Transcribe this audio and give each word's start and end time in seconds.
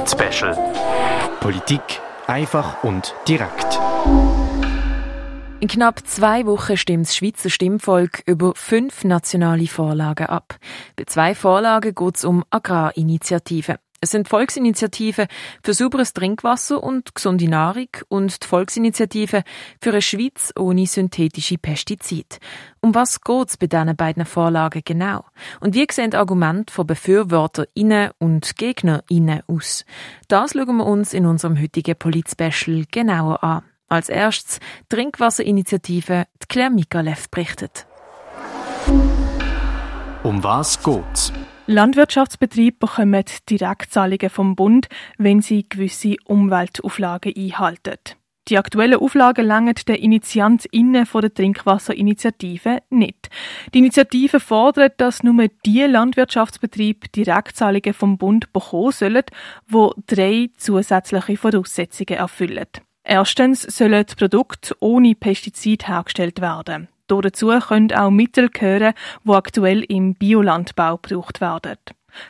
Polit-Special. 0.00 0.56
Politik 1.40 1.82
einfach 2.26 2.82
und 2.84 3.14
direkt. 3.28 3.78
In 5.60 5.68
knapp 5.68 6.06
zwei 6.06 6.46
Wochen 6.46 6.78
stimmt 6.78 7.06
das 7.06 7.16
Schweizer 7.16 7.50
Stimmvolk 7.50 8.22
über 8.24 8.54
fünf 8.54 9.04
nationale 9.04 9.66
Vorlagen 9.66 10.26
ab. 10.26 10.56
Bei 10.96 11.04
zwei 11.04 11.34
Vorlagen 11.34 11.94
geht 11.94 12.16
es 12.16 12.24
um 12.24 12.44
Agrarinitiativen. 12.48 13.76
Es 14.02 14.12
sind 14.12 14.28
Volksinitiativen 14.28 15.26
für 15.62 15.74
sauberes 15.74 16.14
Trinkwasser 16.14 16.82
und 16.82 17.14
gesunde 17.14 17.50
Nahrung 17.50 17.88
und 18.08 18.42
die 18.42 18.46
Volksinitiative 18.46 19.42
für 19.82 19.90
eine 19.90 20.00
Schweiz 20.00 20.54
ohne 20.58 20.86
synthetische 20.86 21.58
Pestizide. 21.58 22.38
Um 22.80 22.94
was 22.94 23.20
geht 23.20 23.48
es 23.50 23.56
bei 23.58 23.66
diesen 23.66 23.94
beiden 23.96 24.24
Vorlagen 24.24 24.80
genau? 24.86 25.26
Und 25.60 25.74
wie 25.74 25.86
sehen 25.90 26.12
die 26.12 26.16
Argumente 26.16 26.72
von 26.72 26.86
BefürworterInnen 26.86 28.12
und 28.18 28.56
GegnerInnen 28.56 29.42
aus? 29.46 29.84
Das 30.28 30.52
schauen 30.52 30.78
wir 30.78 30.86
uns 30.86 31.12
in 31.12 31.26
unserem 31.26 31.60
heutigen 31.60 31.94
Polit-Special 31.94 32.86
genauer 32.90 33.44
an. 33.44 33.64
Als 33.88 34.08
erstes 34.08 34.60
Trinkwasserinitiative, 34.88 36.24
die 36.42 36.46
Claire 36.48 36.70
Mikalev 36.70 37.28
berichtet. 37.28 37.86
Um 40.22 40.42
was 40.42 40.82
geht's? 40.82 41.32
Landwirtschaftsbetriebe 41.70 42.78
bekommen 42.80 43.24
Direktzahlungen 43.48 44.28
vom 44.28 44.56
Bund, 44.56 44.88
wenn 45.18 45.40
sie 45.40 45.68
gewisse 45.68 46.16
Umweltauflagen 46.24 47.32
einhalten. 47.36 47.94
Die 48.48 48.58
aktuellen 48.58 48.98
Auflagen 48.98 49.46
langen 49.46 49.76
den 49.86 49.94
InitiantInnen 49.94 51.06
von 51.06 51.20
der 51.20 51.32
Trinkwasserinitiative 51.32 52.78
nicht. 52.90 53.30
Die 53.72 53.78
Initiative 53.78 54.40
fordert, 54.40 55.00
dass 55.00 55.22
nur 55.22 55.46
die 55.64 55.82
Landwirtschaftsbetriebe 55.82 57.08
Direktzahlungen 57.14 57.94
vom 57.94 58.18
Bund 58.18 58.52
bekommen 58.52 58.90
sollen, 58.90 59.22
die 59.72 59.90
drei 60.08 60.50
zusätzliche 60.56 61.36
Voraussetzungen 61.36 62.18
erfüllen. 62.18 62.66
Erstens 63.04 63.62
sollen 63.62 64.06
Produkte 64.18 64.74
ohne 64.80 65.14
Pestizid 65.14 65.86
hergestellt 65.86 66.40
werden. 66.40 66.88
Dazu 67.10 67.48
können 67.48 67.92
auch 67.92 68.10
Mittel 68.10 68.48
gehören, 68.48 68.94
die 69.24 69.30
aktuell 69.32 69.82
im 69.82 70.14
Biolandbau 70.14 70.98
gebraucht 70.98 71.40
werden. 71.40 71.76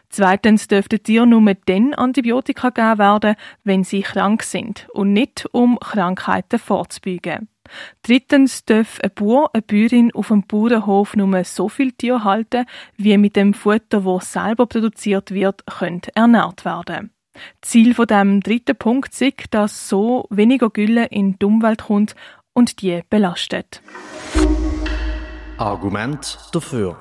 Zweitens 0.08 0.68
dürften 0.68 1.02
Tiere 1.02 1.26
nur 1.26 1.54
dann 1.66 1.94
Antibiotika 1.94 2.70
gegeben 2.70 2.98
werden, 2.98 3.36
wenn 3.64 3.84
sie 3.84 4.02
krank 4.02 4.42
sind 4.42 4.88
und 4.92 5.12
nicht 5.12 5.46
um 5.52 5.78
Krankheiten 5.78 6.58
vorzubeugen. 6.58 7.48
Drittens 8.02 8.64
darf 8.64 8.98
ein 9.00 9.12
Bauer, 9.14 9.50
eine 9.52 9.62
Bäuerin 9.62 10.12
auf 10.12 10.28
dem 10.28 10.42
Bauernhof 10.42 11.14
nur 11.14 11.44
so 11.44 11.68
viel 11.68 11.92
Tiere 11.92 12.24
halten, 12.24 12.66
wie 12.96 13.16
mit 13.16 13.36
dem 13.36 13.54
Futter, 13.54 14.00
das 14.00 14.32
selber 14.32 14.66
produziert 14.66 15.30
wird, 15.30 15.64
könnte 15.66 16.10
ernährt 16.14 16.64
werden. 16.64 17.10
Ziel 17.62 17.94
von 17.94 18.06
dem 18.06 18.40
dritten 18.40 18.76
Punkt 18.76 19.20
ist, 19.20 19.34
dass 19.50 19.88
so 19.88 20.26
weniger 20.30 20.68
Gülle 20.70 21.06
in 21.06 21.38
die 21.38 21.46
Umwelt 21.46 21.84
kommt 21.84 22.16
und 22.52 22.82
die 22.82 23.02
belastet. 23.08 23.82
Argument 25.61 26.39
dafür. 26.53 26.97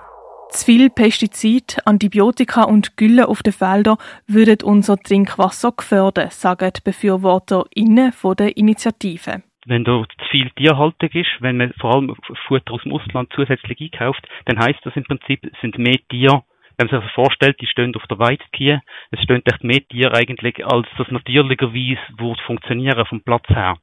Zu 0.50 0.66
viel 0.66 0.90
Pestizid, 0.90 1.78
Antibiotika 1.86 2.64
und 2.64 2.98
Gülle 2.98 3.28
auf 3.28 3.42
den 3.42 3.54
Feldern 3.54 3.98
würden 4.28 4.58
unser 4.64 4.98
Trinkwasser 4.98 5.72
gefährden, 5.72 6.30
sagen 6.32 6.72
die 6.76 6.82
BefürworterInnen 6.82 8.12
von 8.12 8.36
der 8.36 8.58
Initiative. 8.58 9.44
Wenn 9.66 9.84
da 9.84 10.04
zu 10.18 10.26
viel 10.32 10.50
Tierhaltung 10.52 11.10
ist, 11.10 11.30
wenn 11.40 11.58
man 11.58 11.74
vor 11.80 11.96
allem 11.96 12.16
Futter 12.48 12.74
aus 12.74 12.82
dem 12.84 12.94
Ausland 12.94 13.32
zusätzlich 13.36 13.80
einkauft, 13.80 14.28
dann 14.46 14.60
heißt 14.60 14.80
das 14.84 14.96
im 14.96 15.04
Prinzip, 15.04 15.44
es 15.44 15.62
sind 15.62 15.78
mehr 15.78 16.00
Tiere, 16.10 16.44
wenn 16.78 16.88
man 16.88 17.02
sich 17.02 17.12
vorstellt, 17.12 17.62
die 17.62 17.68
stehen 17.68 17.96
auf 17.96 18.08
der 18.08 18.20
Weidekiehe, 18.20 18.82
es 19.12 19.22
stehen 19.22 19.42
echt 19.46 19.64
mehr 19.64 19.88
Tiere 19.88 20.16
eigentlich, 20.16 20.66
als 20.66 20.88
das 20.98 21.12
natürlicherweise 21.12 22.00
würde 22.18 22.42
funktionieren 22.46 23.06
vom 23.06 23.22
Platz 23.22 23.48
her. 23.50 23.78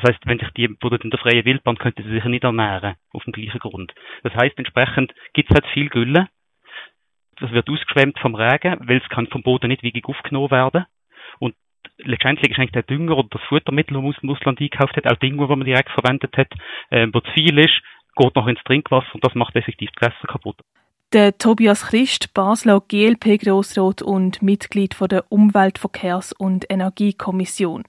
Das 0.00 0.12
heißt, 0.12 0.26
wenn 0.26 0.38
sich 0.38 0.50
die 0.50 0.68
würden 0.80 1.02
in 1.02 1.10
der 1.10 1.18
freien 1.18 1.44
Wildbahn, 1.44 1.78
könnten 1.78 2.04
sie 2.04 2.10
sich 2.10 2.24
nicht 2.24 2.44
ernähren, 2.44 2.94
auf 3.12 3.24
dem 3.24 3.32
gleichen 3.32 3.58
Grund. 3.58 3.92
Das 4.22 4.34
heißt, 4.34 4.56
entsprechend 4.56 5.12
gibt 5.32 5.50
es 5.50 5.54
halt 5.54 5.66
viel 5.72 5.88
Gülle. 5.88 6.28
Das 7.40 7.50
wird 7.52 7.68
ausgeschwemmt 7.68 8.18
vom 8.18 8.34
Regen, 8.34 8.78
weil 8.88 8.98
es 8.98 9.08
kann 9.08 9.26
vom 9.28 9.42
Boden 9.42 9.68
nicht 9.68 9.82
wirklich 9.82 10.04
aufgenommen 10.04 10.50
werden. 10.50 10.86
Und 11.38 11.54
letztendlich 11.98 12.52
ist 12.52 12.58
eigentlich 12.58 12.72
der 12.72 12.82
Dünger 12.82 13.16
oder 13.16 13.28
das 13.30 13.42
Futtermittel, 13.42 13.94
das 13.94 14.02
man 14.02 14.10
aus 14.10 14.20
dem 14.20 14.30
Ausland 14.30 14.60
eingekauft 14.60 14.96
hat, 14.96 15.06
auch 15.06 15.18
Dünger, 15.18 15.48
das 15.48 15.56
man 15.56 15.64
direkt 15.64 15.90
verwendet 15.90 16.36
hat, 16.36 16.52
äh, 16.90 17.08
wo 17.12 17.20
zu 17.20 17.30
viel 17.32 17.58
ist, 17.58 17.80
geht 18.16 18.34
noch 18.34 18.46
ins 18.46 18.62
Trinkwasser 18.64 19.14
und 19.14 19.24
das 19.24 19.34
macht 19.34 19.56
effektiv 19.56 19.90
die 19.90 19.96
Gewässer 19.96 20.26
kaputt. 20.26 20.56
Der 21.14 21.38
Tobias 21.38 21.86
Christ, 21.86 22.34
Basler 22.34 22.82
GLP-Grossrat 22.86 24.02
und 24.02 24.42
Mitglied 24.42 24.92
von 24.92 25.08
der 25.08 25.24
Umwelt-, 25.32 25.78
Verkehrs- 25.78 26.34
und 26.34 26.70
Energiekommission. 26.70 27.84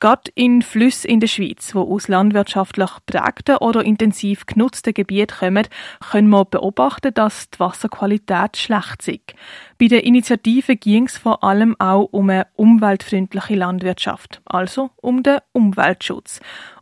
Gerade 0.00 0.30
in 0.34 0.60
Flüssen 0.60 1.08
in 1.08 1.20
der 1.20 1.28
Schweiz, 1.28 1.74
wo 1.74 1.80
aus 1.94 2.08
landwirtschaftlich 2.08 2.90
prägten 3.06 3.56
oder 3.56 3.82
intensiv 3.82 4.44
genutzten 4.44 4.92
Gebieten 4.92 5.34
kommen, 5.38 5.66
können 6.10 6.28
wir 6.28 6.44
beobachten, 6.44 7.14
dass 7.14 7.48
die 7.48 7.58
Wasserqualität 7.58 8.58
schlecht 8.58 9.08
ist. 9.08 9.34
Bei 9.80 9.86
der 9.86 10.04
Initiative 10.04 10.76
ging 10.76 11.06
es 11.06 11.16
vor 11.16 11.42
allem 11.42 11.74
auch 11.78 12.08
um 12.10 12.28
eine 12.28 12.48
umweltfreundliche 12.54 13.54
Landwirtschaft, 13.54 14.42
also 14.44 14.90
um 14.96 15.22
den 15.22 15.38
Umweltschutz. 15.52 16.40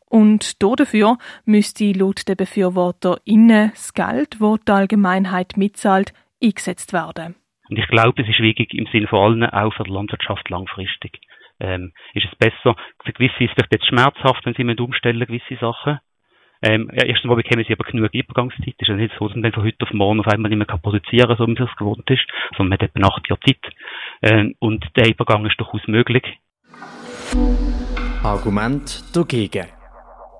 Und 0.08 0.62
dafür 0.62 1.18
müsste 1.44 1.92
laut 1.92 2.28
der 2.28 2.36
BefürworterInnen 2.36 3.70
das 3.70 3.92
Geld, 3.92 4.36
das 4.40 4.60
die 4.66 4.72
Allgemeinheit 4.72 5.56
mitzahlt, 5.56 6.12
eingesetzt 6.42 6.92
werden. 6.92 7.34
Und 7.68 7.78
ich 7.78 7.88
glaube, 7.88 8.22
es 8.22 8.28
ist 8.28 8.40
wichtig 8.40 8.74
im 8.74 8.86
Sinne 8.92 9.08
von 9.08 9.18
allen, 9.18 9.44
auch 9.44 9.74
für 9.74 9.84
die 9.84 9.90
Landwirtschaft 9.90 10.48
langfristig. 10.48 11.20
Ähm, 11.58 11.92
ist 12.14 12.26
es 12.30 12.38
besser, 12.38 12.76
für 13.04 13.12
gewisse 13.12 13.42
ist 13.42 13.50
es 13.50 13.54
vielleicht 13.54 13.72
jetzt 13.72 13.86
schmerzhaft, 13.88 14.44
wenn 14.44 14.54
sie 14.54 14.82
umstellen 14.82 15.26
gewisse 15.26 15.56
Sachen. 15.58 15.98
Ähm, 16.62 16.90
ja, 16.94 17.04
erstens 17.04 17.28
mal 17.28 17.36
bekommen 17.36 17.64
sie 17.66 17.72
aber 17.72 17.84
genug 17.84 18.14
Übergangszeit. 18.14 18.74
Es 18.78 18.82
ist 18.82 18.88
ja 18.88 18.94
nicht 18.94 19.14
so, 19.18 19.28
dass 19.28 19.36
man 19.36 19.52
von 19.52 19.64
heute 19.64 19.76
auf 19.80 19.92
morgen 19.92 20.20
auf 20.20 20.28
einmal 20.28 20.50
nicht 20.50 20.58
mehr 20.58 20.78
produzieren 20.78 21.28
kann, 21.28 21.36
so 21.36 21.46
wie 21.46 21.54
man 21.54 21.68
es 21.68 21.76
gewohnt 21.76 22.10
ist, 22.10 22.26
sondern 22.56 22.70
man 22.70 22.78
hat 22.78 22.94
etwa 22.94 23.08
acht 23.08 23.28
Jahre 23.28 23.40
Zeit. 23.40 23.74
Ähm, 24.22 24.54
und 24.58 24.84
der 24.96 25.08
Übergang 25.08 25.44
ist 25.46 25.58
durchaus 25.58 25.86
möglich. 25.86 26.24
Argument 28.22 29.04
dagegen. 29.14 29.66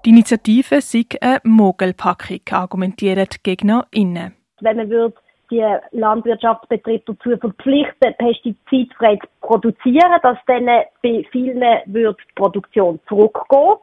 Die 0.06 0.10
Initiative 0.10 0.80
sei 0.82 1.04
eine 1.20 1.40
Mogelpackung, 1.42 2.38
argumentieren 2.52 3.26
die 3.26 3.42
GegnerInnen. 3.42 4.36
Wenn 4.60 4.76
man 4.76 4.88
würde 4.88 5.16
die 5.50 5.66
Landwirtschaftsbetriebe 5.90 7.02
dazu 7.06 7.36
verpflichten, 7.36 8.14
pestizidfrei 8.16 9.16
zu 9.16 9.26
produzieren, 9.40 10.20
dass 10.22 10.38
dann 10.46 10.66
bei 11.02 11.26
vielen 11.32 11.60
wird 11.86 12.20
die 12.20 12.34
Produktion 12.36 13.00
zurückgehen. 13.08 13.78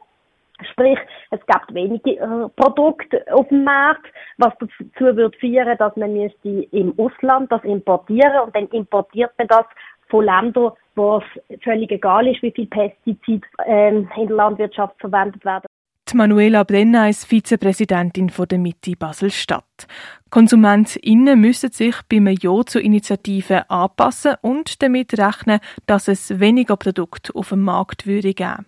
Sprich, 0.72 0.98
es 1.30 1.40
gibt 1.44 1.74
wenige 1.74 2.12
äh, 2.12 2.48
Produkte 2.56 3.22
auf 3.30 3.46
dem 3.48 3.64
Markt, 3.64 4.06
was 4.38 4.54
dazu 4.60 5.16
wird 5.16 5.36
führen, 5.36 5.76
dass 5.76 5.94
man 5.94 6.14
müsste 6.14 6.48
im 6.48 6.98
Ausland 6.98 7.52
das 7.52 7.62
importieren 7.64 8.40
und 8.46 8.56
dann 8.56 8.68
importiert 8.68 9.32
man 9.36 9.48
das 9.48 9.66
von 10.08 10.24
Ländern, 10.24 10.72
wo 10.94 11.18
es 11.18 11.60
völlig 11.62 11.90
egal 11.90 12.26
ist, 12.28 12.40
wie 12.40 12.52
viel 12.52 12.66
Pestizid 12.66 13.44
ähm, 13.66 14.08
in 14.16 14.28
der 14.28 14.36
Landwirtschaft 14.36 14.98
verwendet 15.00 15.44
werden. 15.44 15.66
Manuela 16.14 16.62
Brenner 16.62 17.08
ist 17.08 17.26
Vizepräsidentin 17.26 18.30
der 18.48 18.58
Mitte 18.58 18.96
Basel-Stadt. 18.96 19.86
KonsumentInnen 20.30 21.40
müssen 21.40 21.72
sich 21.72 21.96
beim 22.08 22.28
Ja 22.28 22.64
zur 22.64 22.82
Initiative 22.82 23.68
anpassen 23.68 24.36
und 24.40 24.82
damit 24.82 25.18
rechnen, 25.18 25.60
dass 25.86 26.08
es 26.08 26.38
weniger 26.40 26.76
Produkte 26.76 27.34
auf 27.34 27.48
dem 27.50 27.62
Markt 27.62 28.06
würde 28.06 28.32
geben. 28.34 28.66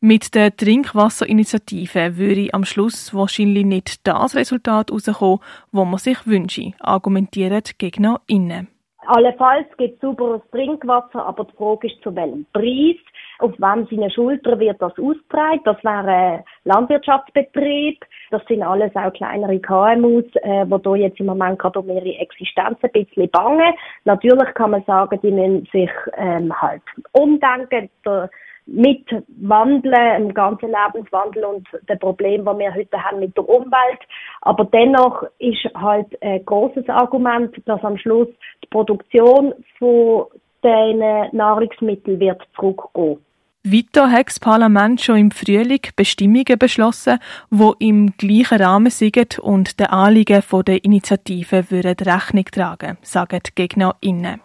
Mit 0.00 0.34
der 0.34 0.56
Trinkwasserinitiative 0.56 2.16
würde 2.16 2.52
am 2.54 2.64
Schluss 2.64 3.12
wahrscheinlich 3.12 3.66
nicht 3.66 4.06
das 4.06 4.34
Resultat 4.34 4.90
herauskommen, 4.90 5.40
das 5.72 5.84
man 5.84 5.98
sich 5.98 6.26
wünsche, 6.26 6.72
argumentieren 6.80 7.62
die 7.66 7.72
GegnerInnen. 7.76 8.68
Allenfalls 9.08 9.66
gibt 9.78 9.94
es 9.94 10.00
sauberes 10.00 10.42
Trinkwasser, 10.52 11.24
aber 11.24 11.44
die 11.44 11.56
Frage 11.56 11.86
ist, 11.86 12.02
zu 12.02 12.14
welchem 12.14 12.44
Preis, 12.52 12.96
auf 13.38 13.52
wem 13.58 13.86
seine 13.90 14.10
Schulter 14.10 14.58
wird 14.58 14.82
das 14.82 14.92
ausgetragen. 14.98 15.60
Das 15.64 15.82
wäre 15.82 16.44
Landwirtschaftsbetrieb, 16.64 18.04
das 18.30 18.42
sind 18.46 18.62
alles 18.62 18.94
auch 18.94 19.12
kleinere 19.14 19.58
KMUs, 19.60 20.26
äh, 20.42 20.66
wo 20.68 20.76
da 20.76 20.94
jetzt 20.94 21.20
im 21.20 21.26
Moment 21.26 21.58
gerade 21.58 21.78
um 21.78 21.88
ihre 21.88 22.18
Existenz 22.18 22.78
ein 22.82 22.92
bisschen 22.92 23.30
bangen. 23.30 23.72
Natürlich 24.04 24.52
kann 24.54 24.72
man 24.72 24.84
sagen, 24.84 25.18
die 25.22 25.30
müssen 25.30 25.66
sich 25.72 25.90
ähm, 26.18 26.52
halt 26.60 26.82
umdenken, 27.12 27.88
der, 28.04 28.28
mit 28.70 29.04
Wandeln, 29.40 30.22
im 30.22 30.34
ganzen 30.34 30.68
Lebenswandel 30.68 31.44
und 31.44 31.66
dem 31.88 31.98
Problem, 31.98 32.44
das 32.44 32.58
wir 32.58 32.74
heute 32.74 33.02
haben 33.02 33.20
mit 33.20 33.36
der 33.36 33.48
Umwelt. 33.48 34.00
Aber 34.42 34.66
dennoch 34.66 35.22
ist 35.38 35.64
halt 35.74 36.06
ein 36.22 36.44
großes 36.44 36.88
Argument, 36.88 37.54
dass 37.64 37.82
am 37.82 37.96
Schluss 37.96 38.28
die 38.62 38.68
Produktion 38.68 39.54
von 39.78 40.26
den 40.62 40.98
Nahrungsmitteln 41.32 42.20
wird 42.20 42.42
zurückgehen. 42.54 43.18
Weiter 43.64 44.10
hat 44.10 44.28
das 44.28 44.38
Parlament 44.38 45.00
schon 45.00 45.16
im 45.16 45.30
Frühling 45.30 45.80
Bestimmungen 45.96 46.58
beschlossen, 46.58 47.18
die 47.50 47.72
im 47.80 48.14
gleichen 48.16 48.62
Rahmen 48.62 48.90
sind 48.90 49.38
und 49.38 49.80
den 49.80 49.86
Anliegen 49.86 50.42
der 50.64 50.84
Initiative 50.84 51.70
würden 51.70 51.96
Rechnung 52.08 52.44
tragen, 52.44 52.98
sagen 53.02 53.40
die 53.46 53.54
GegnerInnen. 53.54 54.40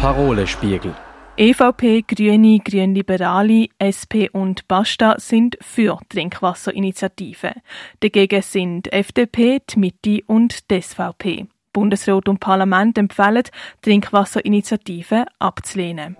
Parolenspiegel. 0.00 0.94
EVP, 1.40 2.02
Grüne, 2.06 2.58
Grünliberale, 2.58 3.68
SP 3.80 4.28
und 4.30 4.68
Basta 4.68 5.14
sind 5.18 5.56
für 5.62 5.98
Trinkwasserinitiative. 6.10 7.54
Dagegen 8.00 8.42
sind 8.42 8.92
FDP, 8.92 9.62
die 9.70 9.78
Mitte 9.78 10.20
und 10.26 10.70
die 10.70 10.82
SVP. 10.82 11.46
Bundesrat 11.72 12.28
und 12.28 12.40
Parlament 12.40 12.98
empfehlen, 12.98 13.44
Trinkwasserinitiative 13.80 15.24
abzulehnen. 15.38 16.18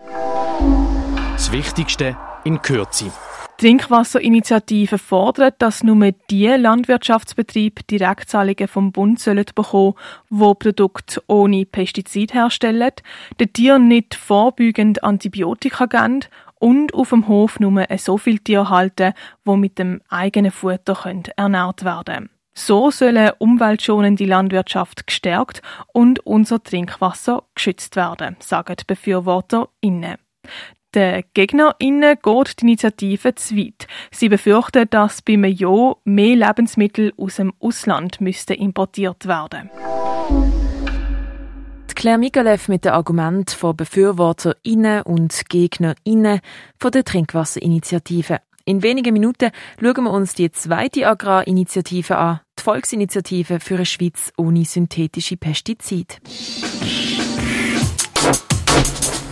Das 1.35 1.53
Wichtigste 1.53 2.17
in 2.45 2.63
Kürze. 2.63 3.13
Trinkwasserinitiative 3.61 4.97
fordert, 4.97 5.61
dass 5.61 5.83
nur 5.83 6.13
die 6.31 6.47
Landwirtschaftsbetriebe 6.47 7.83
Direktzahlungen 7.83 8.69
vom 8.69 8.91
Bund 8.91 9.21
sollen 9.21 9.45
bekommen, 9.55 9.97
wo 10.31 10.55
Produkte 10.55 11.23
ohne 11.27 11.67
Pestizid 11.67 12.33
herstellen, 12.33 12.93
den 13.39 13.53
Tieren 13.53 13.87
nicht 13.87 14.15
vorbeugend 14.15 15.05
Antibiotika 15.05 15.85
geben 15.85 16.21
und 16.55 16.95
auf 16.95 17.11
dem 17.11 17.29
Hof 17.29 17.61
nur 17.61 17.85
so 17.99 18.17
viel 18.17 18.39
Tiere 18.39 18.71
halten, 18.71 19.13
wo 19.45 19.57
mit 19.57 19.79
dem 19.79 20.01
eigenen 20.09 20.53
Futter 20.53 20.97
ernährt 21.37 21.85
werden 21.85 22.15
können. 22.15 22.31
So 22.55 22.91
sollen 22.91 23.33
umweltschonende 23.37 24.25
Landwirtschaft 24.25 25.07
gestärkt 25.07 25.61
und 25.93 26.21
unser 26.21 26.63
Trinkwasser 26.63 27.43
geschützt 27.55 27.95
werden, 27.95 28.37
sagen 28.41 28.77
die 28.81 28.85
BefürworterInnen. 28.87 30.17
Den 30.95 31.23
GegnerInnen 31.35 32.17
geht 32.23 32.61
die 32.61 32.65
Initiative 32.65 33.35
zu 33.35 33.57
weit. 33.57 33.87
Sie 34.11 34.29
befürchten, 34.29 34.89
dass 34.91 35.23
beim 35.23 35.45
Ja 35.45 35.95
mehr 36.05 36.37
Lebensmittel 36.37 37.13
aus 37.17 37.37
dem 37.37 37.53
Ausland 37.61 38.21
müssten 38.21 38.55
importiert 38.55 39.27
werden 39.27 39.71
Claire 42.01 42.17
Migalev 42.17 42.69
mit 42.69 42.87
dem 42.87 42.95
Argument 42.95 43.51
von 43.51 43.77
BefürworterInnen 43.77 45.03
und 45.03 45.43
GegnerInnen 45.51 46.41
von 46.79 46.91
der 46.93 47.05
Trinkwasserinitiative. 47.05 48.39
In 48.65 48.83
wenigen 48.83 49.13
Minuten 49.13 49.51
schauen 49.79 50.05
wir 50.05 50.11
uns 50.11 50.33
die 50.33 50.51
zweite 50.51 51.07
Agrarinitiative 51.07 52.17
an, 52.17 52.41
die 52.59 52.63
Volksinitiative 52.63 53.61
für 53.61 53.75
eine 53.75 53.85
Schweiz 53.85 54.33
ohne 54.39 54.65
synthetische 54.65 55.37
Pestizide. 55.37 56.15